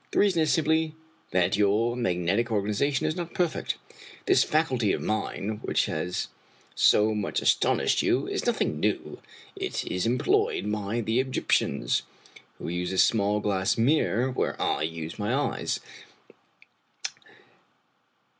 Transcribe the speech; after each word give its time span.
The 0.09 0.17
reason 0.17 0.41
is 0.41 0.51
simply 0.51 0.95
that 1.29 1.55
your 1.55 1.95
magnetic 1.95 2.51
organization 2.51 3.05
is 3.05 3.15
not 3.15 3.35
perfect. 3.35 3.77
This 4.25 4.43
faculty 4.43 4.93
of 4.93 5.01
mine, 5.03 5.59
which 5.61 5.85
has 5.85 6.27
so 6.73 7.13
much 7.13 7.39
astonished 7.39 8.01
you, 8.01 8.25
is 8.27 8.47
nothing 8.47 8.79
new. 8.79 9.21
It 9.55 9.85
is 9.85 10.07
employed 10.07 10.71
by 10.71 11.01
the 11.01 11.19
Egyptians, 11.19 12.01
who 12.57 12.67
use 12.67 12.91
a 12.91 12.97
small 12.97 13.41
glass 13.41 13.77
mirror 13.77 14.31
where 14.31 14.59
I 14.59 14.81
use 14.81 15.19
my 15.19 15.35
eyes. 15.35 15.79